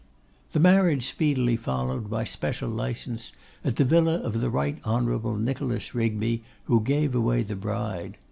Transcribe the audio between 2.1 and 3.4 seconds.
special license,